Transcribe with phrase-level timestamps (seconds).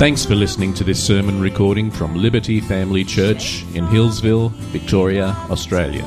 [0.00, 6.04] Thanks for listening to this sermon recording from Liberty Family Church in Healesville, Victoria, Australia.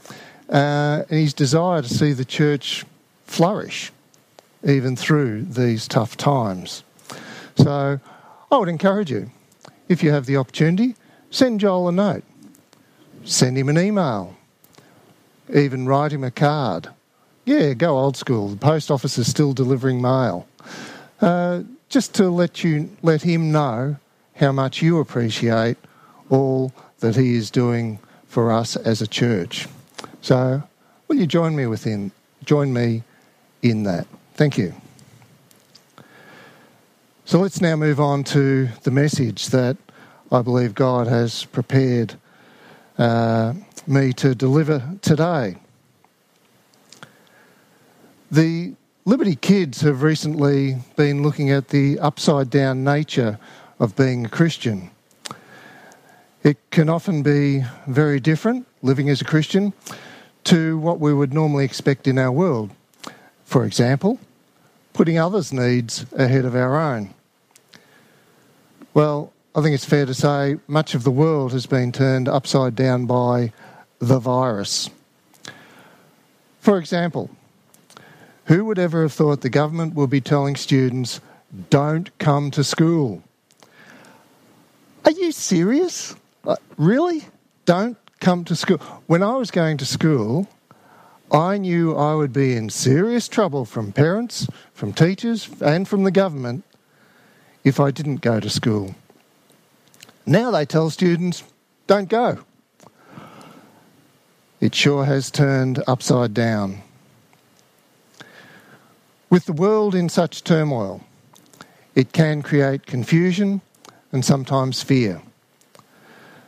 [0.49, 2.85] uh, and his desire to see the church
[3.25, 3.91] flourish
[4.65, 6.83] even through these tough times.
[7.57, 7.99] So
[8.51, 9.29] I would encourage you,
[9.89, 10.95] if you have the opportunity,
[11.33, 12.23] Send Joel a note.
[13.25, 14.35] Send him an email.
[15.51, 16.89] Even write him a card.
[17.43, 18.49] Yeah, go old school.
[18.49, 20.47] The post office is still delivering mail.
[21.19, 23.95] Uh, just to let you let him know
[24.35, 25.77] how much you appreciate
[26.29, 29.67] all that he is doing for us as a church.
[30.21, 30.61] So,
[31.07, 32.11] will you join me within
[32.45, 33.01] join me
[33.63, 34.05] in that?
[34.35, 34.75] Thank you.
[37.25, 39.77] So let's now move on to the message that
[40.33, 42.15] I believe God has prepared
[42.97, 43.53] uh,
[43.85, 45.57] me to deliver today.
[48.31, 48.73] The
[49.05, 53.37] Liberty kids have recently been looking at the upside down nature
[53.79, 54.89] of being a Christian.
[56.41, 59.73] It can often be very different, living as a Christian,
[60.45, 62.71] to what we would normally expect in our world.
[63.45, 64.19] For example,
[64.93, 67.13] putting others' needs ahead of our own.
[68.95, 72.75] Well, I think it's fair to say much of the world has been turned upside
[72.75, 73.53] down by
[73.99, 74.89] the virus.
[76.59, 77.29] For example,
[78.45, 81.21] who would ever have thought the government would be telling students,
[81.69, 83.21] don't come to school?
[85.05, 86.15] Are you serious?
[86.43, 87.25] Uh, really?
[87.65, 88.79] Don't come to school.
[89.05, 90.47] When I was going to school,
[91.31, 96.11] I knew I would be in serious trouble from parents, from teachers, and from the
[96.11, 96.63] government
[97.63, 98.95] if I didn't go to school.
[100.25, 101.43] Now they tell students,
[101.87, 102.39] don't go.
[104.61, 106.81] It sure has turned upside down.
[109.29, 111.01] With the world in such turmoil,
[111.95, 113.61] it can create confusion
[114.11, 115.21] and sometimes fear.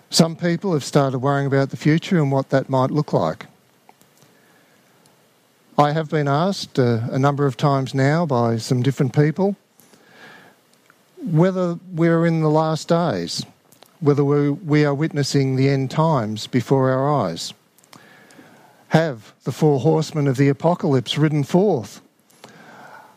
[0.10, 3.48] Some people have started worrying about the future and what that might look like.
[5.78, 9.58] I have been asked uh, a number of times now by some different people
[11.18, 13.46] whether we're in the last days
[14.00, 17.54] whether we are witnessing the end times before our eyes.
[18.90, 22.02] Have the four horsemen of the apocalypse ridden forth?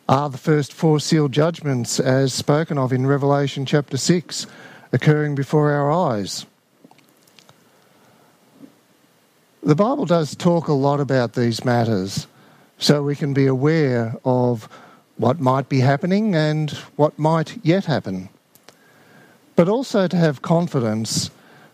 [0.09, 4.47] Are the first four sealed judgments, as spoken of in Revelation chapter 6,
[4.93, 6.47] occurring before our eyes?
[9.63, 12.27] The Bible does talk a lot about these matters
[12.79, 14.69] so we can be aware of
[15.17, 18.31] what might be happening and what might yet happen
[19.59, 21.33] but also to have confidence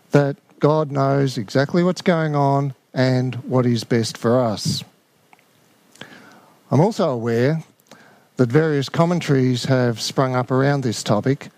[0.09, 4.83] that God knows exactly what's going on and what is best for us.
[6.71, 7.63] I'm also aware
[8.37, 11.49] that various commentaries have sprung up around this topic,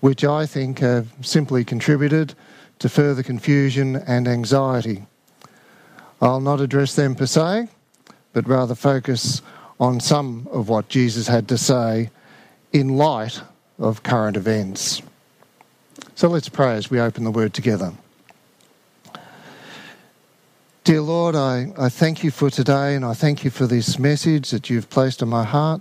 [0.00, 2.34] which I think have simply contributed
[2.80, 5.06] to further confusion and anxiety.
[6.20, 7.68] I'll not address them per se,
[8.34, 9.40] but rather focus
[9.80, 12.10] on some of what Jesus had to say
[12.70, 13.40] in light
[13.78, 15.00] of current events.
[16.20, 17.94] So let's pray as we open the word together.
[20.84, 24.50] Dear Lord, I, I thank you for today and I thank you for this message
[24.50, 25.80] that you've placed on my heart.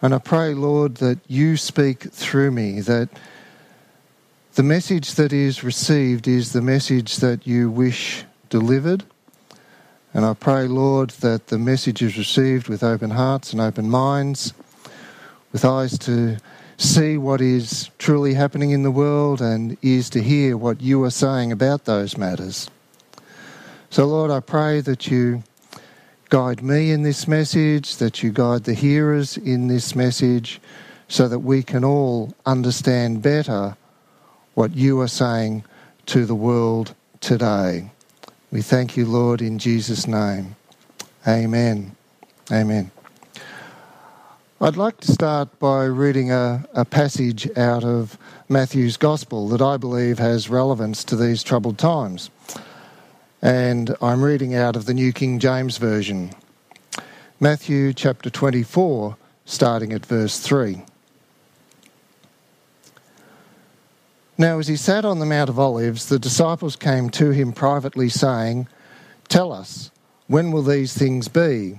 [0.00, 3.10] And I pray, Lord, that you speak through me, that
[4.54, 9.04] the message that is received is the message that you wish delivered.
[10.14, 14.54] And I pray, Lord, that the message is received with open hearts and open minds,
[15.52, 16.38] with eyes to
[16.78, 21.10] see what is truly happening in the world and ears to hear what you are
[21.10, 22.70] saying about those matters.
[23.90, 25.42] So, Lord, I pray that you
[26.28, 30.60] guide me in this message, that you guide the hearers in this message,
[31.08, 33.76] so that we can all understand better
[34.54, 35.64] what you are saying
[36.06, 37.90] to the world today.
[38.52, 40.54] We thank you, Lord, in Jesus' name.
[41.26, 41.96] Amen.
[42.52, 42.90] Amen.
[44.60, 48.18] I'd like to start by reading a, a, passage out of
[48.48, 52.28] Matthew's Gospel that I believe has relevance to these troubled times.
[53.40, 56.32] And I'm reading out of the New King James Version.
[57.38, 60.82] Matthew chapter 24, starting at verse 3.
[64.36, 68.08] Now, as he sat on the Mount of Olives, the disciples came to him privately,
[68.08, 68.66] saying,
[69.28, 69.92] Tell us,
[70.26, 71.78] when will these things be?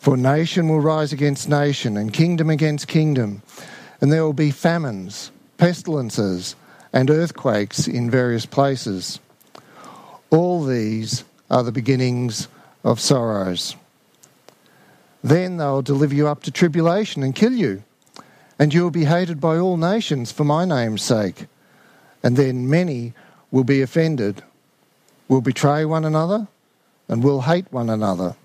[0.00, 3.42] For nation will rise against nation, and kingdom against kingdom,
[4.00, 6.56] and there will be famines, pestilences,
[6.92, 9.20] and earthquakes in various places.
[10.30, 12.48] All these are the beginnings
[12.82, 13.76] of sorrows.
[15.22, 17.84] Then they'll deliver you up to tribulation and kill you,
[18.58, 21.46] and you will be hated by all nations for my name's sake
[22.22, 23.12] and then many
[23.50, 24.42] will be offended,
[25.28, 26.46] will betray one another,
[27.08, 28.36] and will hate one another.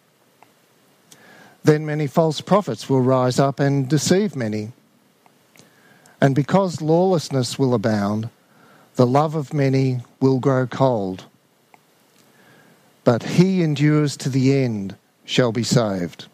[1.65, 4.71] Then many false prophets will rise up and deceive many.
[6.21, 8.29] And because lawlessness will abound,
[8.97, 11.25] the love of many will grow cold.
[13.03, 14.95] But he endures to the end
[15.25, 16.27] shall be saved.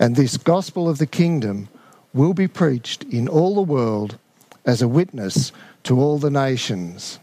[0.00, 1.68] And this gospel of the kingdom
[2.12, 4.18] will be preached in all the world
[4.66, 5.52] as a witness
[5.84, 7.20] to all the nations,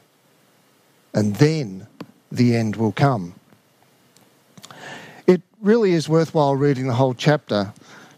[1.13, 1.87] and then
[2.31, 3.35] the end will come.
[5.61, 7.71] Really is worthwhile reading the whole chapter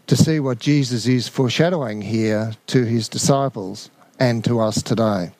[0.06, 5.30] to see what Jesus is foreshadowing here to his disciples and to us today.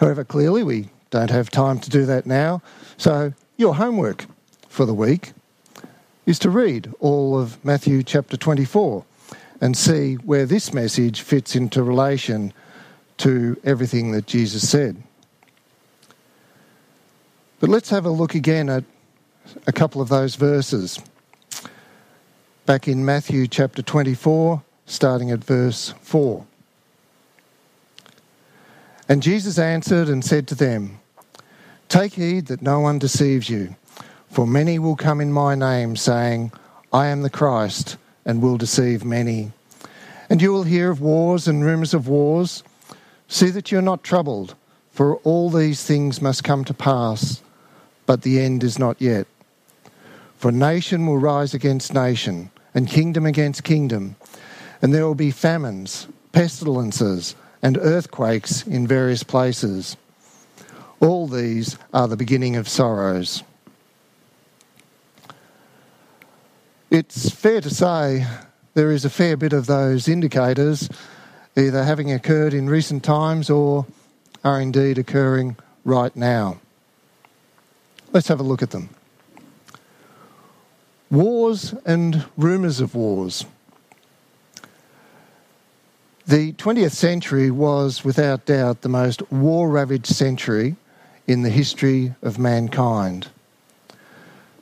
[0.00, 2.60] However, clearly we don't have time to do that now,
[2.98, 4.26] so your homework
[4.68, 5.32] for the week
[6.26, 9.02] is to read all of Matthew chapter 24
[9.62, 12.52] and see where this message fits into relation
[13.16, 15.02] to everything that Jesus said.
[17.60, 18.84] But let's have a look again at
[19.66, 20.98] a couple of those verses.
[22.66, 26.46] Back in Matthew chapter 24, starting at verse 4.
[29.08, 31.00] And Jesus answered and said to them,
[31.88, 33.76] Take heed that no one deceives you,
[34.30, 36.52] for many will come in my name, saying,
[36.92, 39.52] I am the Christ, and will deceive many.
[40.30, 42.62] And you will hear of wars and rumours of wars.
[43.28, 44.54] See that you're not troubled,
[44.90, 47.42] for all these things must come to pass,
[48.06, 49.26] but the end is not yet.
[50.44, 54.16] For nation will rise against nation, and kingdom against kingdom,
[54.82, 59.96] and there will be famines, pestilences, and earthquakes in various places.
[61.00, 63.42] All these are the beginning of sorrows.
[66.90, 68.26] It's fair to say
[68.74, 70.90] there is a fair bit of those indicators
[71.56, 73.86] either having occurred in recent times or
[74.44, 76.60] are indeed occurring right now.
[78.12, 78.90] Let's have a look at them.
[81.10, 83.44] Wars and rumours of wars.
[86.26, 90.76] The 20th century was without doubt the most war ravaged century
[91.26, 93.28] in the history of mankind.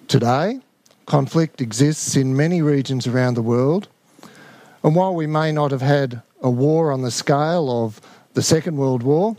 [0.08, 0.60] Today,
[1.06, 3.88] conflict exists in many regions around the world,
[4.82, 8.00] and while we may not have had a war on the scale of
[8.34, 9.36] the Second World War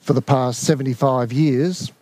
[0.00, 1.92] for the past 75 years,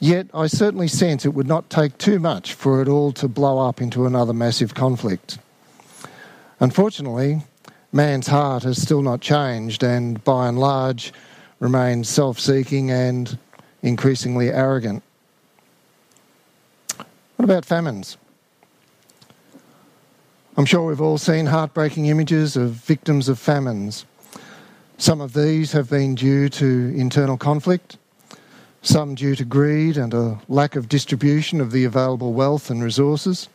[0.00, 3.58] yet I certainly sense it would not take too much for it all to blow
[3.58, 5.38] up into another massive conflict.
[6.60, 7.42] Unfortunately,
[7.92, 11.12] man's heart has still not changed and by and large
[11.60, 13.38] remains self seeking and
[13.82, 15.02] increasingly arrogant.
[17.36, 18.16] What about famines?
[20.56, 24.04] I'm sure we've all seen heartbreaking images of victims of famines.
[24.96, 27.96] Some of these have been due to internal conflict,
[28.82, 33.48] some due to greed and a lack of distribution of the available wealth and resources.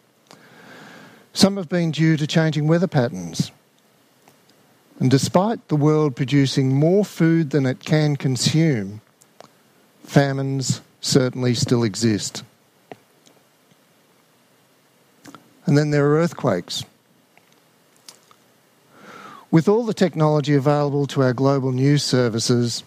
[1.34, 3.52] Some have been due to changing weather patterns.
[5.00, 9.02] And despite the world producing more food than it can consume,
[10.04, 12.44] famines certainly still exist.
[15.66, 16.84] And then there are earthquakes.
[19.50, 22.84] With all the technology available to our global news services,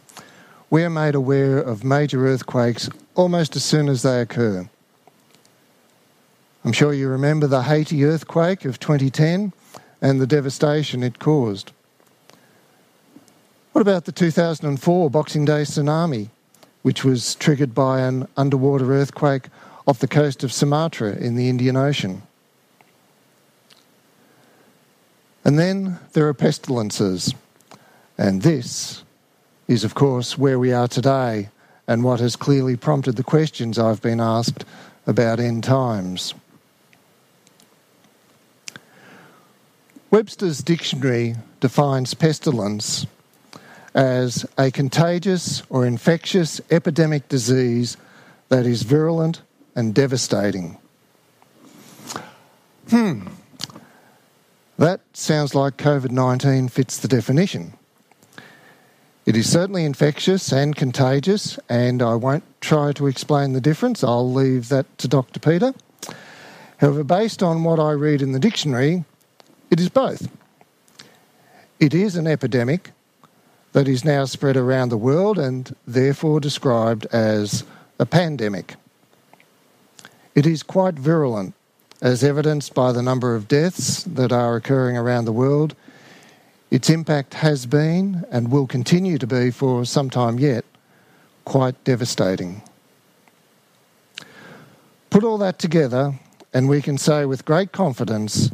[0.70, 4.68] we are made aware of major earthquakes almost as soon as they occur.
[6.64, 9.52] I'm sure you remember the Haiti earthquake of 2010
[10.02, 11.70] and the devastation it caused.
[13.72, 16.30] What about the 2004 Boxing Day tsunami,
[16.82, 19.48] which was triggered by an underwater earthquake
[19.86, 22.22] off the coast of Sumatra in the Indian Ocean?
[25.44, 27.32] And then there are pestilences.
[28.18, 29.04] And this
[29.68, 31.48] is, of course, where we are today
[31.88, 34.64] and what has clearly prompted the questions I've been asked
[35.06, 36.34] about end times.
[40.10, 43.06] Webster's dictionary defines pestilence
[43.94, 47.96] as a contagious or infectious epidemic disease
[48.48, 49.40] that is virulent
[49.74, 50.78] and devastating.
[52.90, 53.26] Hmm,
[54.78, 57.72] that sounds like COVID 19 fits the definition.
[59.26, 64.04] It is certainly infectious and contagious, and I won't try to explain the difference.
[64.04, 65.40] I'll leave that to Dr.
[65.40, 65.74] Peter.
[66.76, 69.04] However, based on what I read in the dictionary,
[69.68, 70.28] it is both.
[71.80, 72.92] It is an epidemic
[73.72, 77.64] that is now spread around the world and therefore described as
[77.98, 78.76] a pandemic.
[80.36, 81.54] It is quite virulent
[82.00, 85.74] as evidenced by the number of deaths that are occurring around the world.
[86.70, 90.64] Its impact has been and will continue to be for some time yet
[91.44, 92.62] quite devastating.
[95.10, 96.18] Put all that together,
[96.52, 98.50] and we can say with great confidence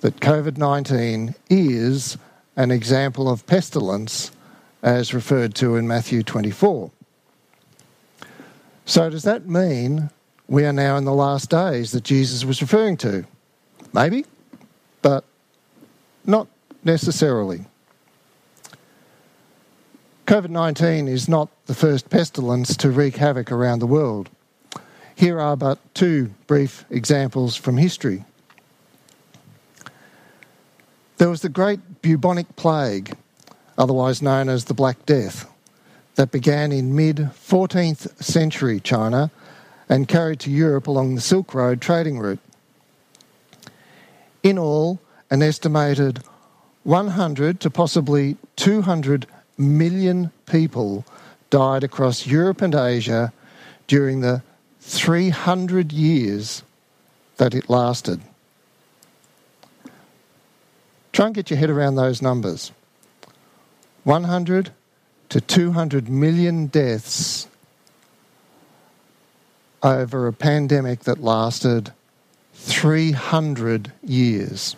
[0.00, 2.18] that COVID 19 is
[2.56, 4.30] an example of pestilence
[4.82, 6.90] as referred to in Matthew 24.
[8.84, 10.10] So, does that mean
[10.48, 13.24] we are now in the last days that Jesus was referring to.
[13.92, 14.24] Maybe,
[15.02, 15.24] but
[16.26, 16.48] not
[16.84, 17.66] necessarily.
[20.26, 24.28] COVID 19 is not the first pestilence to wreak havoc around the world.
[25.14, 28.24] Here are but two brief examples from history.
[31.16, 33.16] There was the great bubonic plague,
[33.76, 35.50] otherwise known as the Black Death,
[36.14, 39.30] that began in mid 14th century China
[39.88, 42.38] and carried to Europe along the Silk Road trading route.
[44.42, 46.20] In all, an estimated
[46.88, 49.26] 100 to possibly 200
[49.58, 51.04] million people
[51.50, 53.30] died across Europe and Asia
[53.86, 54.42] during the
[54.80, 56.62] 300 years
[57.36, 58.22] that it lasted.
[61.12, 62.72] Try and get your head around those numbers.
[64.04, 64.70] 100
[65.28, 67.48] to 200 million deaths
[69.82, 71.92] over a pandemic that lasted
[72.54, 74.74] 300 years.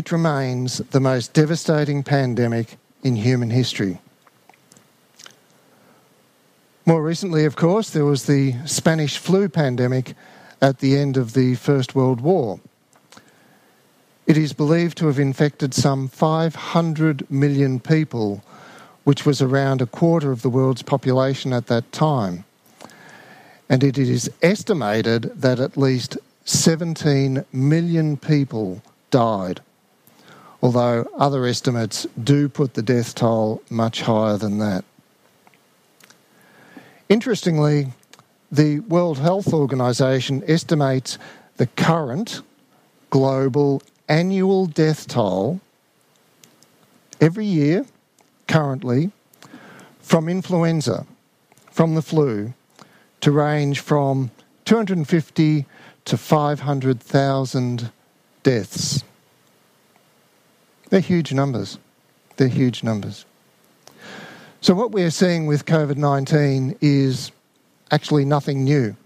[0.00, 4.00] It remains the most devastating pandemic in human history.
[6.86, 10.14] More recently, of course, there was the Spanish flu pandemic
[10.62, 12.60] at the end of the First World War.
[14.26, 18.42] It is believed to have infected some 500 million people,
[19.04, 22.44] which was around a quarter of the world's population at that time
[23.68, 26.16] and it is estimated that at least
[26.46, 28.80] 17 million people
[29.10, 29.60] died,
[30.62, 34.84] although other estimates do put the death toll much higher than that.
[37.08, 37.88] Interestingly,
[38.52, 41.18] the World Health Organization estimates
[41.56, 42.42] the current
[43.10, 45.60] global annual death toll
[47.20, 47.84] every year,
[48.48, 49.10] currently,
[50.00, 51.06] from influenza,
[51.70, 52.52] from the flu,
[53.20, 54.30] to range from
[54.64, 55.66] 250
[56.04, 57.90] to 500,000
[58.42, 59.04] deaths.
[60.90, 61.78] They're huge numbers.
[62.36, 63.24] They're huge numbers.
[64.60, 67.32] So, what we're seeing with COVID 19 is
[67.90, 68.96] actually nothing new.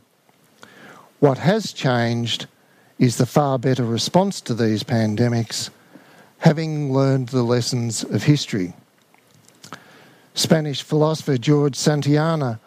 [1.20, 2.46] What has changed
[2.98, 5.70] is the far better response to these pandemics,
[6.38, 8.74] having learned the lessons of history.
[10.34, 12.58] Spanish philosopher George Santayana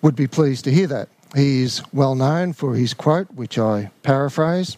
[0.00, 1.08] would be pleased to hear that.
[1.34, 4.76] he is well known for his quote, which I paraphrase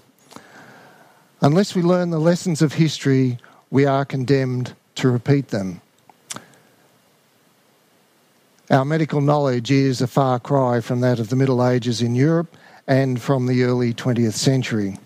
[1.42, 3.38] Unless we learn the lessons of history,
[3.70, 5.80] we are condemned to repeat them.
[8.70, 12.56] Our medical knowledge is a far cry from that of the Middle Ages in Europe
[12.86, 14.98] and from the early 20th century.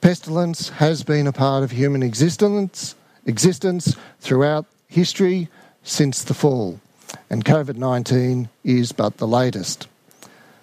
[0.00, 2.94] Pestilence has been a part of human existence,
[3.26, 5.48] existence throughout history
[5.82, 6.80] since the fall,
[7.28, 9.88] and COVID 19 is but the latest.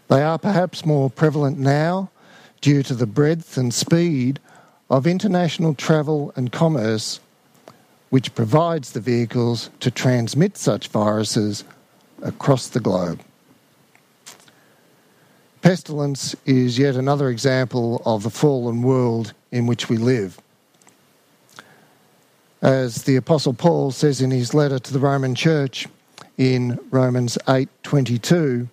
[0.07, 2.09] They are perhaps more prevalent now
[2.61, 4.39] due to the breadth and speed
[4.95, 7.19] of international travel and commerce,
[8.11, 11.65] which provides the vehicles to transmit such viruses
[12.21, 13.19] across the globe.
[15.61, 20.39] Pestilence is yet another example of the fallen world in which we live.
[22.61, 25.89] As the apostle Paul says in his letter to the Roman church
[26.37, 28.69] in Romans 8:22,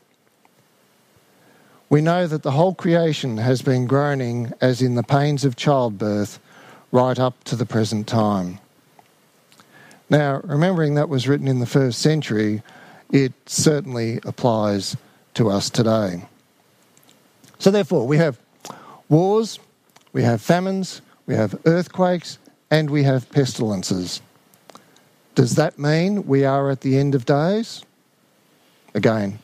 [1.93, 6.39] we know that the whole creation has been groaning as in the pains of childbirth
[6.91, 8.59] right up to the present time.
[10.09, 12.63] Now, remembering that was written in the first century,
[13.11, 14.97] it certainly applies
[15.35, 16.25] to us today.
[17.59, 18.39] So, therefore, we have
[19.11, 19.59] wars,
[20.15, 22.39] we have famines, we have earthquakes,
[22.71, 24.23] and we have pestilences.
[25.35, 27.85] Does that mean we are at the end of days?
[28.95, 29.41] Again,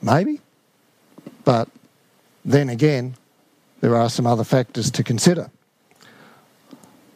[0.00, 0.40] maybe.
[1.44, 1.68] But
[2.44, 3.16] then again,
[3.80, 5.50] there are some other factors to consider.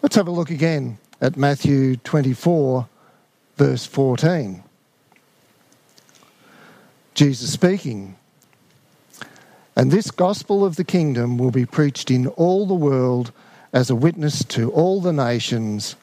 [0.03, 2.87] Let's have a look again at Matthew 24,
[3.57, 4.63] verse 14.
[7.15, 8.17] Jesus speaking,
[9.75, 13.33] and this gospel of the kingdom will be preached in all the world
[13.73, 15.97] as a witness to all the nations,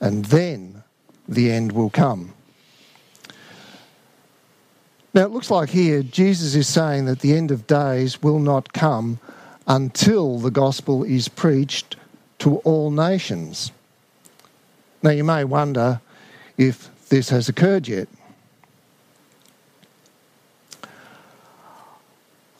[0.00, 0.84] and then
[1.28, 2.32] the end will come.
[5.16, 8.74] Now, it looks like here Jesus is saying that the end of days will not
[8.74, 9.18] come
[9.66, 11.96] until the gospel is preached
[12.40, 13.72] to all nations.
[15.02, 16.02] Now, you may wonder
[16.58, 18.08] if this has occurred yet.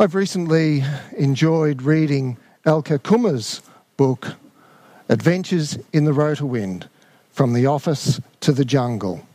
[0.00, 0.82] I've recently
[1.14, 3.60] enjoyed reading Elke Kummer's
[3.98, 4.32] book,
[5.10, 6.88] Adventures in the Rotorwind
[7.32, 9.26] From the Office to the Jungle.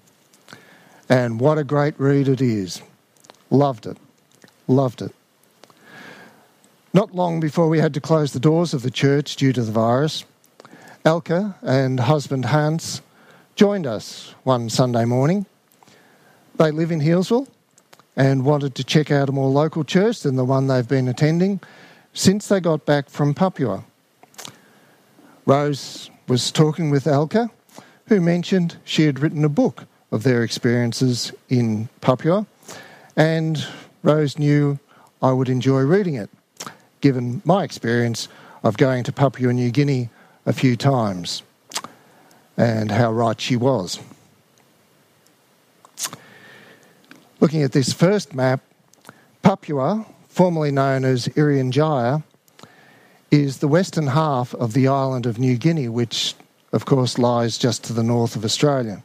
[1.07, 2.81] And what a great read it is.
[3.51, 3.97] Loved it.
[4.67, 5.13] Loved it.
[6.93, 9.71] Not long before we had to close the doors of the church due to the
[9.71, 10.23] virus,
[11.03, 13.01] Elke and husband Hans
[13.55, 15.45] joined us one Sunday morning.
[16.55, 17.47] They live in Healesville
[18.15, 21.59] and wanted to check out a more local church than the one they've been attending
[22.13, 23.83] since they got back from Papua.
[25.45, 27.49] Rose was talking with Elke,
[28.07, 32.45] who mentioned she had written a book of their experiences in Papua
[33.15, 33.65] and
[34.03, 34.79] Rose knew
[35.21, 36.29] I would enjoy reading it,
[37.01, 38.27] given my experience
[38.63, 40.09] of going to Papua New Guinea
[40.45, 41.43] a few times,
[42.57, 43.99] and how right she was.
[47.39, 48.61] Looking at this first map,
[49.41, 52.21] Papua, formerly known as Irian Jaya,
[53.31, 56.35] is the western half of the island of New Guinea, which,
[56.71, 59.03] of course, lies just to the north of Australia.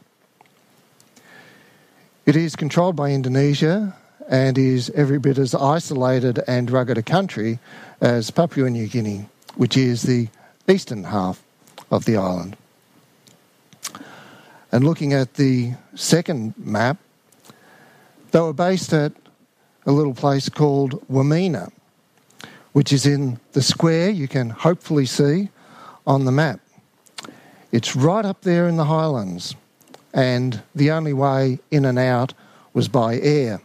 [2.27, 3.95] It is controlled by Indonesia
[4.27, 7.57] and is every bit as isolated and rugged a country
[8.01, 10.27] as Papua New Guinea, which is the
[10.67, 11.41] eastern half
[11.89, 12.57] of the island.
[14.73, 16.97] And looking at the second map,
[18.31, 19.13] they were based at
[19.85, 21.71] a little place called Wamena,
[22.73, 25.47] which is in the square you can hopefully see
[26.05, 26.59] on the map.
[27.71, 29.55] It's right up there in the highlands
[30.17, 32.33] and the only way in and out
[32.73, 33.61] was by air.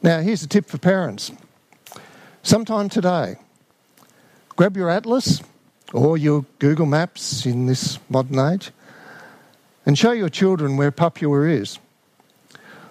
[0.00, 1.32] Now, here's a tip for parents.
[2.44, 3.34] Sometime today,
[4.50, 5.42] grab your atlas
[5.92, 8.70] or your Google Maps in this modern age
[9.84, 11.80] and show your children where Papua is.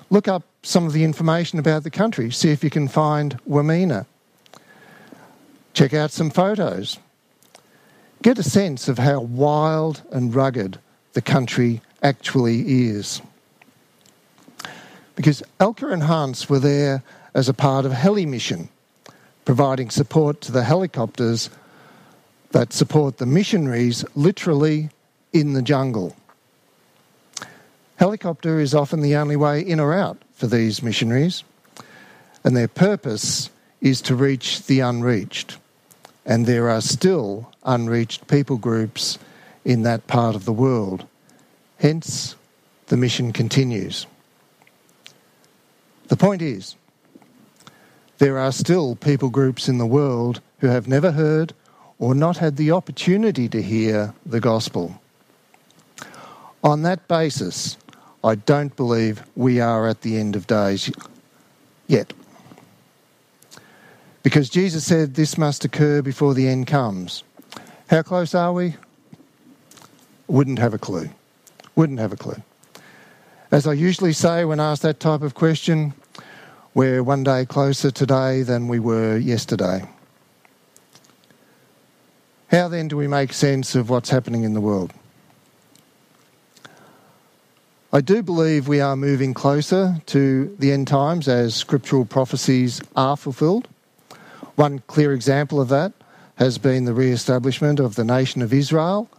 [0.10, 4.06] Look up some of the information about the country, see if you can find Wamena.
[5.74, 7.00] Check out some photos.
[8.22, 10.80] Get a sense of how wild and rugged
[11.14, 13.22] the country actually is.
[15.16, 18.70] Because Elke and Hans were there as a part of Heli Mission,
[19.46, 21.50] providing support to the helicopters
[22.52, 24.90] that support the missionaries literally
[25.34, 26.16] in the jungle.
[27.98, 31.44] Helicopter is often the only way in or out for these missionaries,
[32.44, 35.58] and their purpose is to reach the unreached.
[36.26, 39.18] And there are still unreached people groups
[39.66, 41.06] in that part of the world.
[41.82, 42.36] Hence,
[42.88, 44.06] the mission continues.
[46.10, 46.76] The point is,
[48.20, 51.54] there are still people groups in the world who have never heard
[51.98, 55.02] or not had the opportunity to hear the gospel.
[56.64, 57.78] On that basis,
[58.24, 60.92] I don't believe we are at the end of days
[61.88, 62.14] yet.
[64.22, 67.24] Because Jesus said this must occur before the end comes.
[67.90, 68.76] How close are we?
[70.28, 71.10] Wouldn't have a clue.
[71.76, 72.42] Wouldn't have a clue.
[73.52, 75.94] As I usually say when asked that type of question,
[76.74, 79.88] we're one day closer today than we were yesterday.
[82.50, 84.94] How then do we make sense of what's happening in the world?
[87.94, 93.18] I do believe we are moving closer to the end times as scriptural prophecies are
[93.18, 93.68] fulfilled.
[94.56, 95.92] One clear example of that
[96.36, 99.10] has been the re establishment of the nation of Israel,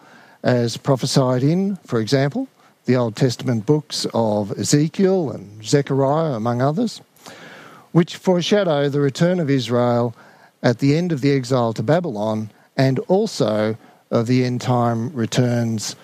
[0.43, 2.49] as prophesied in, for example,
[2.85, 7.01] the Old Testament books of Ezekiel and Zechariah, among others,
[7.93, 10.15] which foreshadow the return of Israel
[10.63, 13.77] at the end of the exile to Babylon and also
[14.11, 15.97] of the end time returns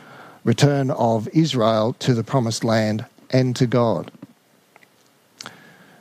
[0.44, 4.10] return of Israel to the promised land and to God.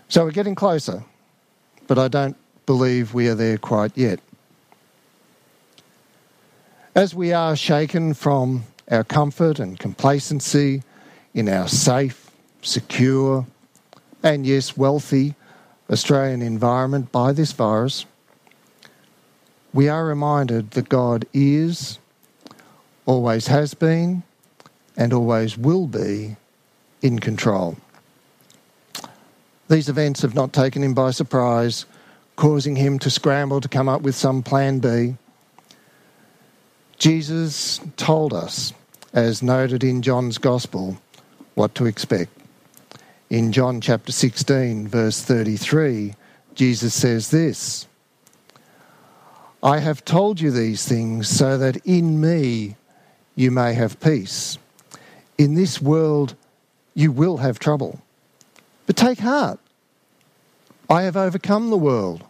[0.07, 1.03] So we're getting closer,
[1.87, 4.21] but I don't believe we are there quite yet.
[6.97, 10.81] As we are shaken from our comfort and complacency
[11.31, 12.31] in our safe,
[12.63, 13.45] secure,
[14.23, 15.35] and yes, wealthy
[15.91, 18.07] Australian environment by this virus,
[19.75, 21.99] we are reminded that God is,
[23.05, 24.23] always has been,
[24.97, 26.35] and always will be
[27.03, 27.77] in control.
[29.69, 31.85] These events have not taken him by surprise,
[32.37, 35.15] causing him to scramble to come up with some plan B.
[36.97, 38.73] Jesus told us,
[39.13, 40.97] as noted in John's Gospel,
[41.53, 42.31] what to expect.
[43.29, 46.15] In John chapter 16, verse 33,
[46.55, 47.87] Jesus says this
[49.61, 52.75] I have told you these things so that in me
[53.35, 54.57] you may have peace.
[55.37, 56.35] In this world,
[56.95, 58.01] you will have trouble.
[58.87, 59.59] But take heart.
[60.89, 62.23] I have overcome the world.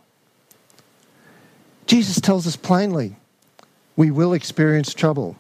[1.85, 3.15] Jesus tells us plainly
[3.97, 5.35] we will experience trouble.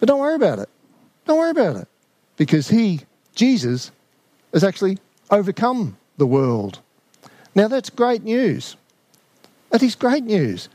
[0.00, 0.70] But don't worry about it.
[1.26, 1.88] Don't worry about it.
[2.36, 3.00] Because He,
[3.34, 3.90] Jesus,
[4.54, 4.98] has actually
[5.30, 6.78] overcome the world.
[7.54, 8.76] Now that's great news.
[9.70, 10.68] That is great news.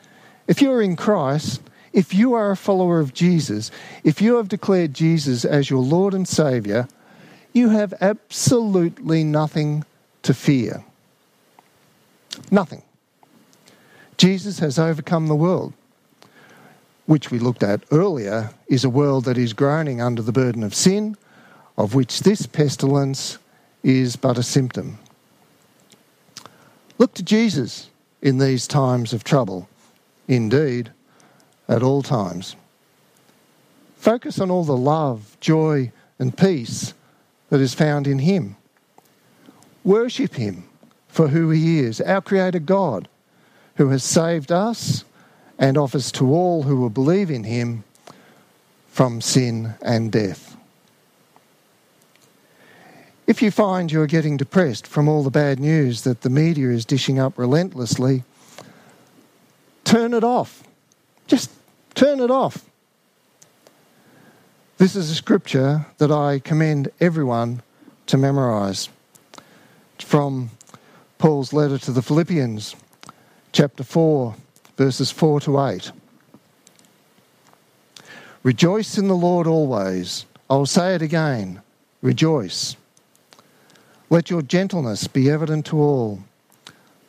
[0.47, 1.61] If you're in Christ,
[1.93, 3.71] if you are a follower of Jesus,
[4.03, 6.87] if you have declared Jesus as your Lord and Saviour,
[7.53, 9.83] you have absolutely nothing
[10.23, 10.83] to fear.
[12.51, 12.83] Nothing.
[14.17, 15.73] Jesus has overcome the world,
[17.09, 20.75] which we looked at earlier, is a world that is groaning under the burden of
[20.75, 21.17] sin,
[21.75, 23.39] of which this pestilence
[23.81, 24.99] is but a symptom.
[26.99, 27.89] Look to Jesus
[28.21, 29.67] in these times of trouble.
[30.27, 30.91] Indeed,
[31.67, 32.55] at all times.
[33.95, 36.93] Focus on all the love, joy, and peace
[37.49, 38.55] that is found in Him.
[39.83, 40.63] Worship Him
[41.07, 43.07] for who He is, our Creator God,
[43.77, 45.05] who has saved us
[45.59, 47.83] and offers to all who will believe in Him
[48.87, 50.57] from sin and death.
[53.27, 56.69] If you find you are getting depressed from all the bad news that the media
[56.69, 58.23] is dishing up relentlessly,
[59.83, 60.63] turn it off.
[61.27, 61.51] Just
[61.99, 62.63] Turn it off.
[64.77, 67.61] This is a scripture that I commend everyone
[68.07, 68.87] to memorize.
[69.97, 70.51] from
[71.17, 72.73] Paul's letter to the Philippians,
[73.51, 74.33] chapter 4,
[74.79, 75.91] verses 4 to 8.
[78.43, 80.25] Rejoice in the Lord always.
[80.49, 81.61] I'll say it again
[82.01, 82.77] rejoice.
[84.09, 86.19] Let your gentleness be evident to all.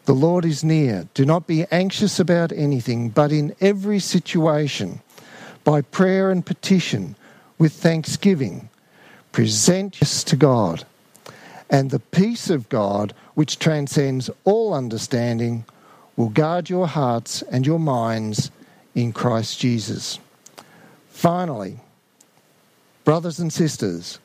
[0.07, 1.07] The Lord is near.
[1.15, 5.01] Do not be anxious about anything, but in every situation,
[5.63, 7.15] by prayer and petition,
[7.57, 8.69] with thanksgiving,
[9.31, 10.85] present us to God.
[11.71, 15.65] And the peace of God, which transcends all understanding,
[16.21, 18.51] will guard your hearts and your minds
[18.95, 20.19] in Christ Jesus.
[21.09, 21.79] Finally,
[23.05, 24.19] brothers and sisters,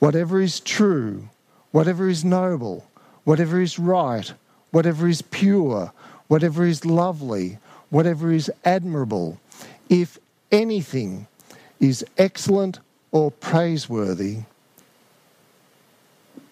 [0.00, 1.28] whatever is true,
[1.70, 2.84] whatever is noble,
[3.22, 4.32] whatever is right,
[4.72, 5.92] whatever is pure,
[6.26, 7.58] whatever is lovely,
[7.90, 9.38] whatever is admirable,
[9.88, 10.18] if
[10.50, 11.28] anything
[11.78, 12.80] is excellent
[13.12, 14.38] or praiseworthy,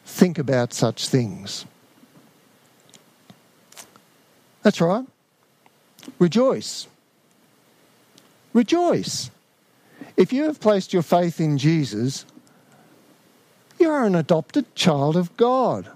[0.04, 1.66] think about such things.
[4.66, 5.06] That's right.
[6.18, 6.88] Rejoice.
[8.52, 9.30] Rejoice.
[10.16, 12.26] If you have placed your faith in Jesus,
[13.78, 15.88] you are an adopted child of God.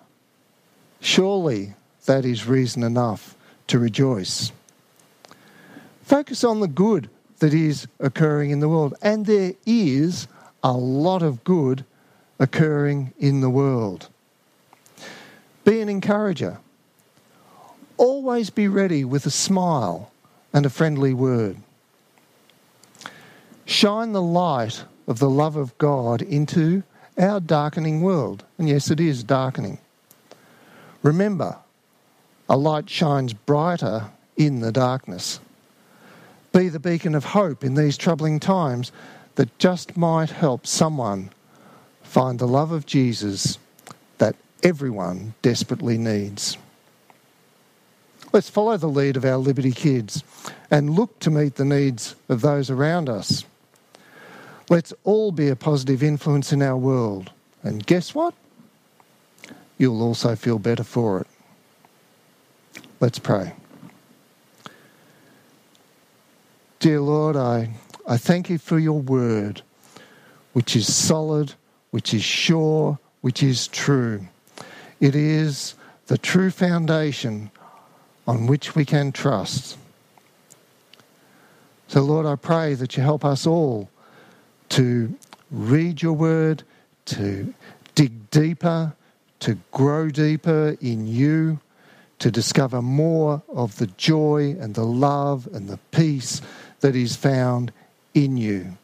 [1.00, 1.74] Surely
[2.06, 3.35] that is reason enough
[3.66, 4.52] to rejoice.
[6.04, 10.28] Focus on the good that is occurring in the world, and there is
[10.62, 11.85] a lot of good
[12.38, 14.09] occurring in the world.
[15.64, 16.61] Be an encourager.
[18.00, 20.10] Always be ready with a smile
[20.54, 21.58] and a friendly word.
[23.66, 26.82] Shine the light of the love of God into
[27.18, 28.42] our darkening world.
[28.56, 29.80] And yes, it is darkening.
[31.02, 31.58] Remember,
[32.48, 35.38] a light shines brighter in the darkness.
[36.54, 38.92] Be the beacon of hope in these troubling times
[39.34, 41.28] that just might help someone
[42.02, 43.58] find the love of Jesus
[44.16, 46.56] that everyone desperately needs.
[48.33, 50.23] Let's follow the lead of our Liberty kids
[50.71, 53.45] and look to meet the needs of those around us.
[54.69, 57.33] Let's all be a positive influence in our world.
[57.64, 58.35] And guess what?
[59.79, 61.27] You'll also feel better for it.
[63.01, 63.53] Let's pray.
[66.79, 67.71] Dear Lord, I,
[68.07, 69.62] I thank you for your word,
[70.53, 71.53] which is solid,
[71.90, 74.27] which is sure, which is true.
[75.01, 75.75] It is
[76.07, 77.51] the true foundation
[78.26, 79.76] on which we can trust.
[81.88, 83.90] So, Lord, I pray that you help us all
[84.70, 85.12] to
[85.50, 86.62] read your word,
[87.06, 87.52] to
[87.94, 88.94] dig deeper,
[89.40, 91.59] to grow deeper in you,
[92.20, 96.40] to discover more of the joy and the love and the peace
[96.80, 97.72] that is found
[98.14, 98.76] in you.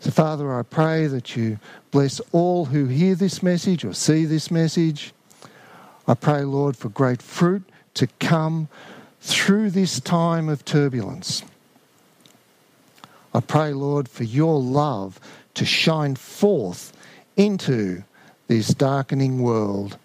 [0.00, 1.58] So, Father, I pray that you
[1.90, 5.12] bless all who hear this message or see this message.
[6.06, 7.64] I pray, Lord, for great fruit
[7.94, 8.68] to come
[9.20, 11.42] through this time of turbulence.
[13.32, 15.20] I pray, Lord, for your love
[15.54, 16.92] to shine forth
[17.36, 18.02] into
[18.48, 19.96] this darkening world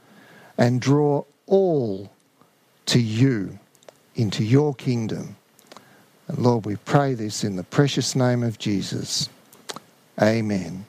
[0.58, 2.12] and draw all
[2.88, 3.58] to you,
[4.16, 5.36] into your kingdom.
[6.28, 9.30] And Lord, we pray this in the precious name of Jesus.
[10.22, 10.86] Amen.